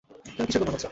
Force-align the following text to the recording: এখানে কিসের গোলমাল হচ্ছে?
এখানে 0.31 0.45
কিসের 0.47 0.59
গোলমাল 0.61 0.75
হচ্ছে? 0.77 0.89